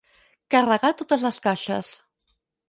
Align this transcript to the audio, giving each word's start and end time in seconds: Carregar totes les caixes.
Carregar 0.55 0.91
totes 1.01 1.27
les 1.27 1.39
caixes. 1.49 1.93